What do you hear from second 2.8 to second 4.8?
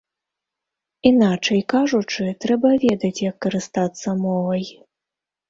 ведаць, як карыстацца мовай.